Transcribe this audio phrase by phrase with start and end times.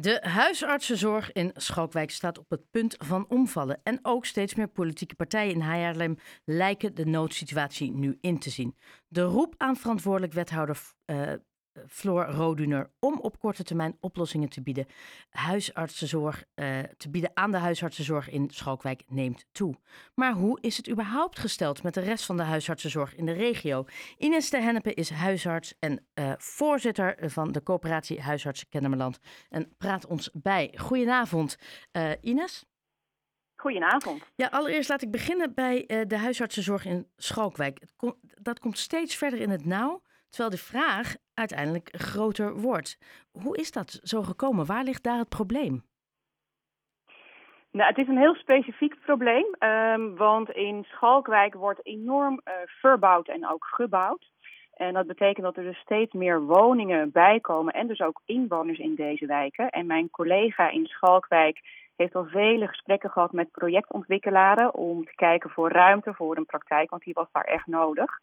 [0.00, 3.80] De huisartsenzorg in Schalkwijk staat op het punt van omvallen.
[3.82, 8.76] En ook steeds meer politieke partijen in Haarlem lijken de noodsituatie nu in te zien.
[9.08, 11.32] De roep aan verantwoordelijk wethouder uh,
[11.88, 14.86] Floor Roduner om op korte termijn oplossingen te bieden,
[15.30, 19.74] huisartsenzorg, uh, te bieden aan de huisartsenzorg in Schalkwijk neemt toe.
[20.14, 23.84] Maar hoe is het überhaupt gesteld met de rest van de huisartsenzorg in de regio?
[24.18, 30.06] Ines de Hennepe is huisarts en uh, voorzitter van de coöperatie Huisartsen Kennemerland en praat
[30.06, 30.74] ons bij.
[30.76, 31.56] Goedenavond,
[31.92, 32.64] uh, Ines.
[33.56, 34.22] Goedenavond.
[34.34, 37.80] Ja, allereerst laat ik beginnen bij de huisartsenzorg in Schalkwijk.
[38.40, 40.02] Dat komt steeds verder in het nauw.
[40.30, 42.98] Terwijl de vraag uiteindelijk groter wordt.
[43.42, 44.66] Hoe is dat zo gekomen?
[44.66, 45.82] Waar ligt daar het probleem?
[47.72, 53.28] Nou, het is een heel specifiek probleem, um, want in Schalkwijk wordt enorm uh, verbouwd
[53.28, 54.30] en ook gebouwd.
[54.74, 58.94] En dat betekent dat er dus steeds meer woningen bijkomen en dus ook inwoners in
[58.94, 59.70] deze wijken.
[59.70, 61.60] En mijn collega in Schalkwijk
[61.96, 66.90] heeft al vele gesprekken gehad met projectontwikkelaren om te kijken voor ruimte voor een praktijk,
[66.90, 68.18] want die was daar echt nodig.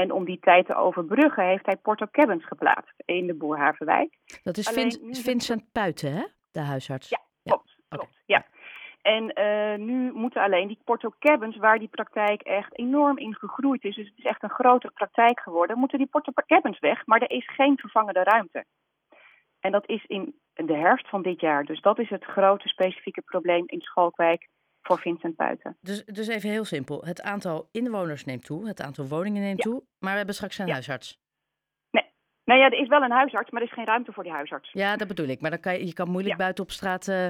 [0.00, 4.18] En om die tijd te overbruggen heeft hij Porto Cabins geplaatst in de Boerhavenwijk.
[4.42, 6.24] Dat is Alleen, Vincent Puiten, hè?
[6.50, 7.08] De huisarts.
[7.08, 7.76] Ja, klopt.
[7.88, 8.46] klopt ja.
[9.02, 13.84] En uh, nu moeten alleen die Porto Cabins, waar die praktijk echt enorm in gegroeid
[13.84, 17.20] is, dus het is echt een grote praktijk geworden, moeten die Porto Cabins weg, maar
[17.22, 18.64] er is geen vervangende ruimte.
[19.60, 21.64] En dat is in de herfst van dit jaar.
[21.64, 24.48] Dus dat is het grote specifieke probleem in Schalkwijk
[24.82, 25.76] voor Vincent Buiten.
[25.80, 27.04] Dus, dus even heel simpel.
[27.04, 30.70] Het aantal inwoners neemt toe, het aantal woningen neemt toe, maar we hebben straks geen
[30.70, 31.18] huisarts.
[31.90, 32.04] Nee.
[32.44, 34.72] Nou ja, er is wel een huisarts, maar er is geen ruimte voor die huisarts.
[34.72, 35.40] Ja, dat bedoel ik.
[35.40, 37.06] Maar dan kan je, je kan moeilijk buiten op straat...
[37.08, 37.28] Uh...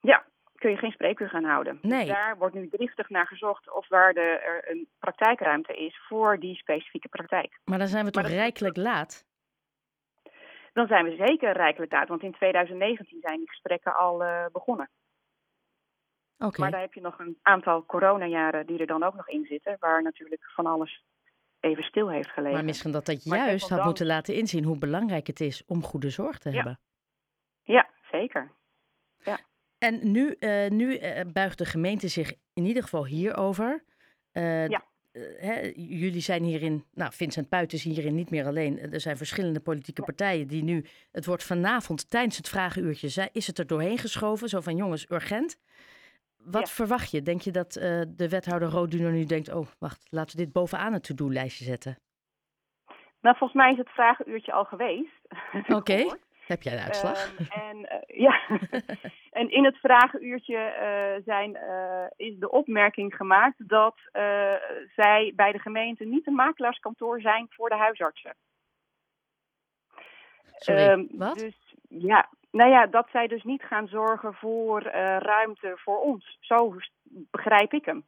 [0.00, 0.24] Ja,
[0.54, 1.78] kun je geen spreekuur gaan houden.
[1.80, 2.06] Dus nee.
[2.06, 6.56] Daar wordt nu driftig naar gezocht of waar de, er een praktijkruimte is voor die
[6.56, 7.60] specifieke praktijk.
[7.64, 9.24] Maar dan zijn we toch rijkelijk laat?
[10.72, 14.90] Dan zijn we zeker rijkelijk laat, want in 2019 zijn die gesprekken al uh, begonnen.
[16.56, 19.76] Maar daar heb je nog een aantal coronajaren die er dan ook nog in zitten,
[19.80, 21.04] waar natuurlijk van alles
[21.60, 22.54] even stil heeft gelegen.
[22.54, 26.10] Maar misschien dat dat juist had moeten laten inzien hoe belangrijk het is om goede
[26.10, 26.80] zorg te hebben.
[27.62, 28.50] Ja, zeker.
[29.18, 29.38] Ja.
[29.78, 33.84] En nu, uh, nu uh, buigt de gemeente zich in ieder geval hierover.
[34.32, 34.84] Uh, ja.
[35.38, 38.92] Hè, jullie zijn hierin, nou, Vincent Puit is hierin niet meer alleen.
[38.92, 43.58] Er zijn verschillende politieke partijen die nu, het wordt vanavond tijdens het vragenuurtje, is het
[43.58, 44.48] er doorheen geschoven.
[44.48, 45.58] Zo van jongens, urgent.
[46.44, 47.22] Wat verwacht je?
[47.22, 50.92] Denk je dat uh, de wethouder Roodduner nu denkt: oh, wacht, laten we dit bovenaan
[50.92, 51.98] het to-do-lijstje zetten?
[53.20, 55.20] Nou, volgens mij is het vragenuurtje al geweest.
[55.54, 56.10] Oké, okay.
[56.46, 57.40] heb jij de uitslag?
[57.40, 58.40] Uh, en, uh, ja,
[59.40, 61.58] en in het vragenuurtje uh, zijn,
[62.16, 63.96] is de opmerking gemaakt dat
[64.94, 68.34] zij bij de gemeente niet een makelaarskantoor zijn voor de huisartsen.
[70.56, 71.38] Sorry, um, wat?
[71.38, 76.36] Dus ja, nou ja, dat zij dus niet gaan zorgen voor uh, ruimte voor ons.
[76.40, 78.04] Zo begrijp ik hem.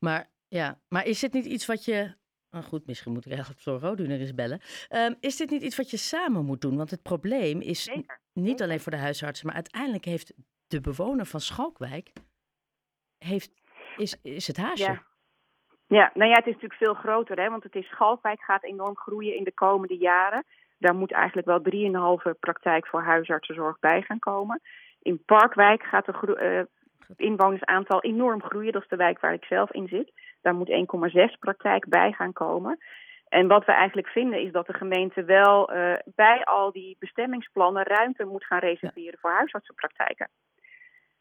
[0.00, 2.18] Maar ja, maar is dit niet iets wat je.
[2.50, 4.60] Nou goed, misschien moet ik eigenlijk zo Roduner eens bellen.
[4.90, 6.76] Um, is dit niet iets wat je samen moet doen?
[6.76, 8.20] Want het probleem is Zeker.
[8.32, 10.32] niet alleen voor de huisartsen, maar uiteindelijk heeft
[10.66, 12.12] de bewoner van Schalkwijk
[13.18, 13.52] heeft,
[13.96, 14.84] is, is het haasje.
[14.84, 15.02] Ja.
[15.86, 18.96] ja, nou ja, het is natuurlijk veel groter, hè, want het is Schalkwijk gaat enorm
[18.96, 20.44] groeien in de komende jaren.
[20.80, 21.62] Daar moet eigenlijk wel
[22.34, 24.60] 3,5 praktijk voor huisartsenzorg bij gaan komen.
[25.02, 26.60] In Parkwijk gaat het uh,
[27.16, 28.72] inwonersaantal enorm groeien.
[28.72, 30.12] Dat is de wijk waar ik zelf in zit.
[30.42, 30.70] Daar moet
[31.32, 32.78] 1,6 praktijk bij gaan komen.
[33.28, 37.84] En wat we eigenlijk vinden is dat de gemeente wel uh, bij al die bestemmingsplannen
[37.84, 40.28] ruimte moet gaan reserveren voor huisartsenpraktijken.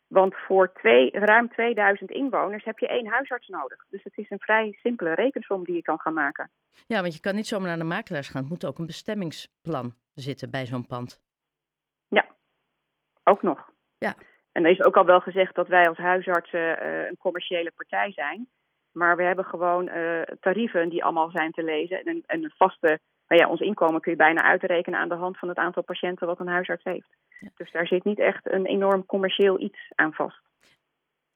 [0.09, 3.85] Want voor twee, ruim 2000 inwoners heb je één huisarts nodig.
[3.89, 6.49] Dus het is een vrij simpele rekensom die je kan gaan maken.
[6.87, 8.41] Ja, want je kan niet zomaar naar de makelaars gaan.
[8.41, 11.21] Het moet ook een bestemmingsplan zitten bij zo'n pand.
[12.07, 12.25] Ja,
[13.23, 13.71] ook nog.
[13.97, 14.15] Ja.
[14.51, 18.11] En er is ook al wel gezegd dat wij als huisartsen uh, een commerciële partij
[18.11, 18.49] zijn.
[18.91, 22.03] Maar we hebben gewoon uh, tarieven die allemaal zijn te lezen.
[22.03, 25.37] En, en een vaste, nou ja, ons inkomen kun je bijna uitrekenen aan de hand
[25.39, 27.09] van het aantal patiënten wat een huisarts heeft.
[27.55, 30.41] Dus daar zit niet echt een enorm commercieel iets aan vast.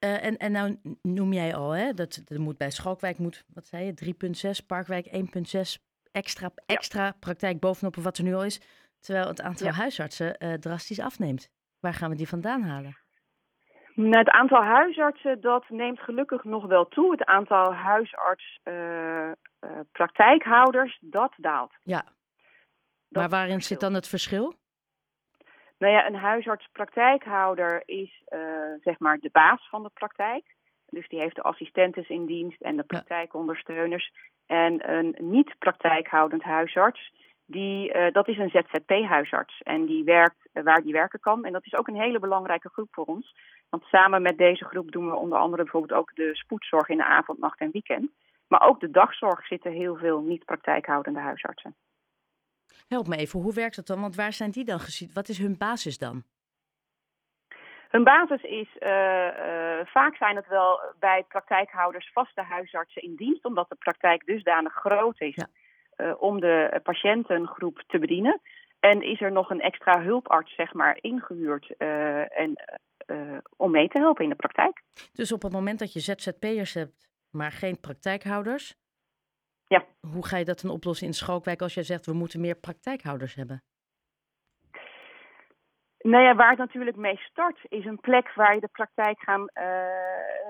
[0.04, 3.66] Uh, en, en nou noem jij al, hè, dat er moet bij Schalkwijk moet, wat
[3.66, 4.14] zei je,
[4.62, 5.12] 3,6, Parkwijk 1,6
[6.12, 8.62] extra, extra praktijk bovenop wat er nu al is.
[9.00, 11.50] Terwijl het aantal huisartsen uh, drastisch afneemt.
[11.80, 12.98] Waar gaan we die vandaan halen?
[13.96, 17.12] Nou, het aantal huisartsen dat neemt gelukkig nog wel toe.
[17.12, 19.43] Het aantal huisartspraktijkhouders uh,
[21.02, 21.74] dat daalt.
[21.84, 22.04] Ja,
[23.10, 24.54] maar waarin zit dan het verschil?
[25.78, 28.40] Nou ja, een huisartspraktijkhouder is uh,
[28.82, 30.56] zeg maar de baas van de praktijk.
[30.90, 34.12] Dus die heeft de assistentes in dienst en de praktijkondersteuners.
[34.46, 37.12] En een niet praktijkhoudend huisarts,
[37.46, 41.46] Die, dat is een ZZP-huisarts en die werkt waar die werken kan.
[41.46, 43.36] En dat is ook een hele belangrijke groep voor ons.
[43.70, 47.06] Want samen met deze groep doen we onder andere bijvoorbeeld ook de spoedzorg in de
[47.06, 48.12] avond, nacht en weekend.
[48.48, 51.76] Maar ook de dagzorg zitten heel veel niet-praktijkhoudende huisartsen.
[52.88, 54.02] Help me even, hoe werkt dat dan?
[54.02, 55.10] Want waar zijn die dan gezien?
[55.14, 56.24] Wat is hun basis dan?
[57.90, 63.46] Hun basis is, uh, uh, vaak zijn het wel bij praktijkhouders vaste huisartsen in dienst,
[63.46, 65.48] omdat de praktijk dusdanig groot is ja.
[65.98, 68.42] uh, om de patiëntengroep te bedienen.
[68.80, 72.54] En is er nog een extra hulparts, zeg maar, ingehuurd en,
[73.58, 74.82] om mee te helpen in de praktijk.
[75.14, 78.76] Dus op het moment dat je ZZP'ers hebt, maar geen praktijkhouders,
[79.68, 79.86] ja.
[80.00, 83.36] hoe ga je dat dan oplossen in Schalkwijk als jij zegt we moeten meer praktijkhouders
[83.36, 83.64] hebben?
[86.04, 89.50] Nou ja, waar het natuurlijk mee start, is een plek waar je de praktijk gaan,
[89.54, 89.66] uh,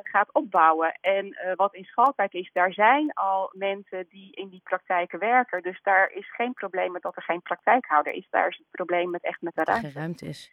[0.03, 0.97] gaat opbouwen.
[1.01, 5.61] En uh, wat in Schalkwijk is, daar zijn al mensen die in die praktijken werken.
[5.61, 8.27] Dus daar is geen probleem met dat er geen praktijkhouder is.
[8.29, 9.91] Daar is het probleem met echt met de ruimte.
[9.91, 10.51] Ruimte is.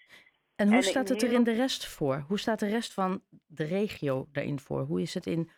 [0.56, 2.24] En hoe en staat het er in de rest voor?
[2.28, 4.80] Hoe staat de rest van de regio daarin voor?
[4.80, 5.50] Hoe is het in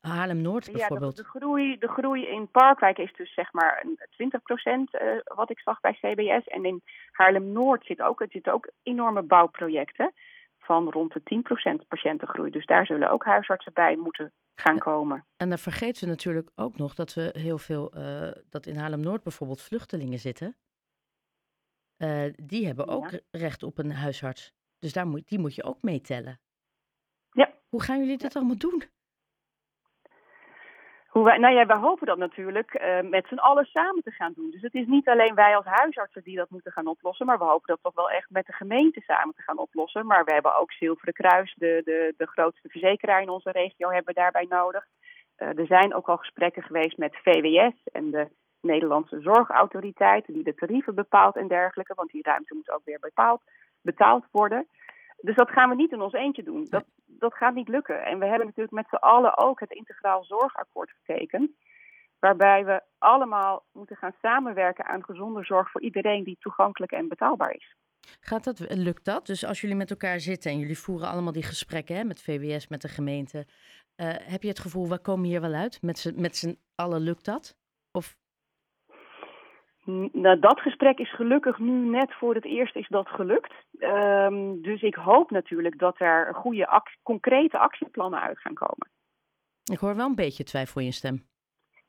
[0.00, 1.16] Haarlem-Noord bijvoorbeeld?
[1.16, 5.00] Ja, de, de, groei, de groei in Parkwijk is dus zeg maar 20 procent uh,
[5.24, 6.46] wat ik zag bij CBS.
[6.46, 10.12] En in Haarlem-Noord zit ook, zitten ook enorme bouwprojecten
[10.58, 12.50] van rond de 10 procent patiëntengroei.
[12.50, 15.24] Dus daar zullen ook huisartsen bij moeten gaan komen.
[15.36, 19.22] En dan vergeten we natuurlijk ook nog dat we heel veel, uh, dat in Haarlem-Noord
[19.22, 20.56] bijvoorbeeld vluchtelingen zitten.
[21.98, 23.18] Uh, die hebben ook ja.
[23.30, 24.52] recht op een huisarts.
[24.78, 26.40] Dus daar moet, die moet je ook meetellen.
[27.30, 27.52] Ja.
[27.68, 28.82] Hoe gaan jullie dat allemaal doen?
[31.08, 34.32] Hoe wij, nou ja, wij hopen dat natuurlijk uh, met z'n allen samen te gaan
[34.36, 34.50] doen.
[34.50, 37.44] Dus het is niet alleen wij als huisartsen die dat moeten gaan oplossen, maar we
[37.44, 40.06] hopen dat toch wel echt met de gemeente samen te gaan oplossen.
[40.06, 44.14] Maar we hebben ook Zilveren Kruis, de, de, de grootste verzekeraar in onze regio, hebben
[44.14, 44.84] we daarbij nodig.
[45.38, 48.28] Uh, er zijn ook al gesprekken geweest met VWS en de
[48.60, 53.40] Nederlandse Zorgautoriteit, die de tarieven bepaalt en dergelijke, want die ruimte moet ook weer bepaald,
[53.80, 54.66] betaald worden.
[55.20, 56.66] Dus dat gaan we niet in ons eentje doen.
[56.70, 58.04] Dat, dat gaat niet lukken.
[58.04, 61.50] En we hebben natuurlijk met z'n allen ook het integraal zorgakkoord getekend.
[62.18, 67.54] Waarbij we allemaal moeten gaan samenwerken aan gezonde zorg voor iedereen die toegankelijk en betaalbaar
[67.54, 67.76] is.
[68.20, 69.26] Gaat dat, lukt dat?
[69.26, 72.68] Dus als jullie met elkaar zitten en jullie voeren allemaal die gesprekken hè, met VWS,
[72.68, 73.46] met de gemeente.
[73.96, 75.82] Uh, heb je het gevoel, we komen hier wel uit?
[76.16, 77.56] Met z'n allen lukt dat?
[77.92, 78.16] Of
[80.12, 83.52] nou, dat gesprek is gelukkig nu net voor het eerst is dat gelukt.
[83.78, 88.90] Um, dus ik hoop natuurlijk dat er goede concrete actieplannen uit gaan komen.
[89.72, 91.26] Ik hoor wel een beetje twijfel in je stem.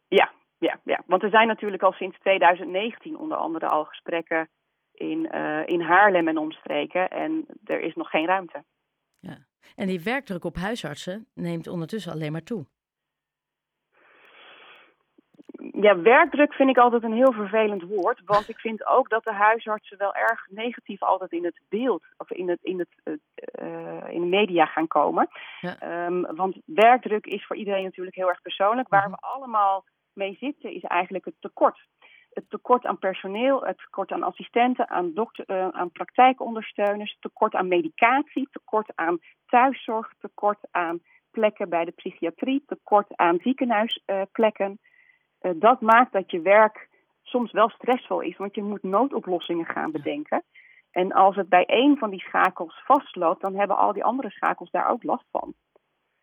[0.07, 1.03] Ja, ja, ja.
[1.05, 4.49] want er zijn natuurlijk al sinds 2019 onder andere al gesprekken
[4.93, 7.09] in, uh, in Haarlem en omstreken.
[7.09, 8.63] En er is nog geen ruimte.
[9.19, 9.37] Ja.
[9.75, 12.65] En die werkdruk op huisartsen neemt ondertussen alleen maar toe
[15.71, 18.21] ja, werkdruk vind ik altijd een heel vervelend woord.
[18.25, 22.31] Want ik vind ook dat de huisartsen wel erg negatief altijd in het beeld of
[22.31, 23.19] in, het, in, het,
[23.61, 25.27] uh, in de media gaan komen.
[25.61, 26.05] Ja.
[26.05, 28.89] Um, want werkdruk is voor iedereen natuurlijk heel erg persoonlijk.
[28.89, 29.83] Waar we allemaal
[30.13, 31.87] mee zitten is eigenlijk het tekort.
[32.29, 37.67] Het tekort aan personeel, het tekort aan assistenten, aan, dokter, uh, aan praktijkondersteuners, tekort aan
[37.67, 40.99] medicatie, tekort aan thuiszorg, tekort aan
[41.31, 44.79] plekken bij de psychiatrie, tekort aan ziekenhuisplekken.
[45.41, 46.87] Uh, dat maakt dat je werk
[47.23, 50.43] soms wel stressvol is, want je moet noodoplossingen gaan bedenken.
[50.91, 54.71] En als het bij één van die schakels vastloopt, dan hebben al die andere schakels
[54.71, 55.53] daar ook last van.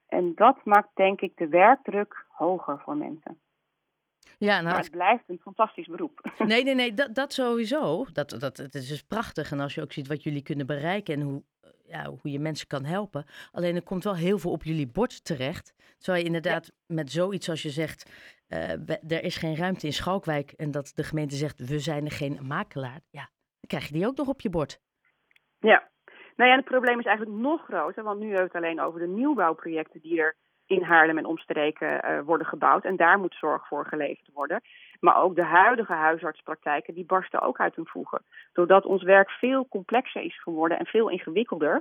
[0.07, 3.41] En dat maakt denk ik de werkdruk hoger voor mensen.
[4.39, 6.21] Ja, nou, maar het blijft een fantastisch beroep.
[6.47, 8.07] Nee, nee, nee, dat, dat sowieso.
[8.13, 9.51] Dat, dat, het is dus prachtig.
[9.51, 11.43] En als je ook ziet wat jullie kunnen bereiken en hoe,
[11.85, 13.25] ja, hoe je mensen kan helpen.
[13.53, 15.75] Alleen er komt wel heel veel op jullie bord terecht.
[15.99, 18.11] Terwijl je inderdaad met zoiets als je zegt,
[18.49, 18.71] uh,
[19.13, 22.39] er is geen ruimte in Schalkwijk en dat de gemeente zegt, we zijn er geen
[22.43, 23.01] makelaar.
[23.11, 24.81] Ja, dan krijg je die ook nog op je bord.
[25.59, 25.89] Ja,
[26.37, 29.01] nou ja, het probleem is eigenlijk nog groter, want nu hebben we het alleen over
[29.01, 30.37] de nieuwbouwprojecten die er
[30.67, 32.85] in Haarlem en omstreken uh, worden gebouwd.
[32.85, 34.61] En daar moet zorg voor geleverd worden.
[35.01, 38.23] Maar ook de huidige huisartspraktijken, die barsten ook uit hun voegen.
[38.53, 41.75] Doordat ons werk veel complexer is geworden en veel ingewikkelder,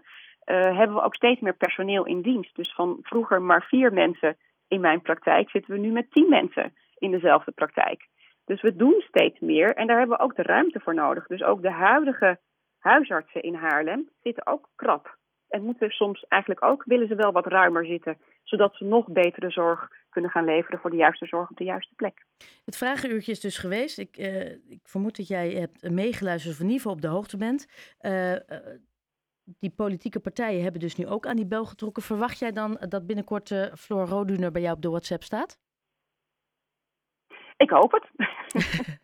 [0.45, 2.55] uh, hebben we ook steeds meer personeel in dienst.
[2.55, 6.73] Dus van vroeger maar vier mensen in mijn praktijk zitten we nu met tien mensen
[6.97, 8.07] in dezelfde praktijk.
[8.45, 11.27] Dus we doen steeds meer en daar hebben we ook de ruimte voor nodig.
[11.27, 12.39] Dus ook de huidige
[12.79, 15.17] huisartsen in Haarlem zitten ook krap.
[15.47, 19.51] En moeten soms eigenlijk ook, willen ze wel wat ruimer zitten, zodat ze nog betere
[19.51, 22.25] zorg kunnen gaan leveren voor de juiste zorg op de juiste plek.
[22.65, 23.97] Het vragenuurtje is dus geweest.
[23.99, 27.37] Ik, uh, ik vermoed dat jij hebt meegeluisterd of in ieder geval op de hoogte
[27.37, 27.67] bent.
[28.01, 28.39] Uh, uh,
[29.45, 32.03] die politieke partijen hebben dus nu ook aan die bel getrokken.
[32.03, 35.59] Verwacht jij dan dat binnenkort uh, Floor Roduner bij jou op de WhatsApp staat?
[37.57, 38.09] Ik hoop het.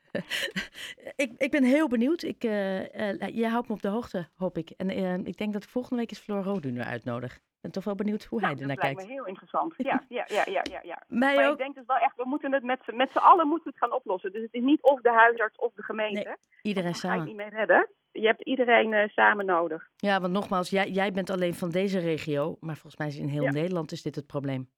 [1.24, 2.22] ik, ik ben heel benieuwd.
[2.22, 4.70] Ik, uh, jij houdt me op de hoogte, hoop ik.
[4.70, 7.36] En ik denk dat ik volgende week is Floor Rodu nu uitnodig.
[7.36, 8.82] Ik ben toch wel benieuwd hoe hij ernaar kijkt.
[8.82, 9.74] Dat lijkt me heel interessant.
[9.78, 10.80] Ja, ja, ja, ja, ja.
[10.84, 11.04] ja.
[11.08, 11.52] Mij maar ook.
[11.52, 13.94] ik denk dus wel echt, we moeten het met, met z'n allen moeten het gaan
[13.94, 14.32] oplossen.
[14.32, 16.24] Dus het is niet of de huisarts of de gemeente.
[16.24, 17.18] Nee, iedereen samen.
[17.18, 17.90] ga je niet meer redden.
[18.22, 19.90] Je hebt iedereen uh, samen nodig.
[19.96, 22.58] Ja, want nogmaals, jij, jij bent alleen van deze regio.
[22.60, 23.52] Maar volgens mij is in heel Ja.
[23.52, 24.70] Nederland is dit het probleem.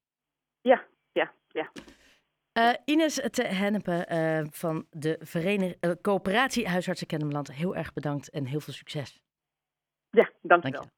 [0.62, 1.72] Ja, ja, ja.
[2.54, 7.52] Eh, Ines te Hennepe eh, van de Verenig eh, Coöperatie Huisartsen Kennemerland.
[7.52, 9.22] Heel erg bedankt en heel veel succes.
[10.10, 10.82] Ja, dankjewel.
[10.82, 10.92] Dank je.